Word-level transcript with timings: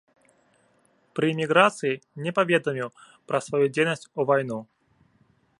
Пры 1.19 1.25
іміграцыі 1.33 2.01
не 2.29 2.35
паведаміў 2.39 2.89
пра 3.33 3.37
сваю 3.49 3.63
дзейнасць 3.77 4.07
у 4.09 4.21
вайну. 4.33 4.59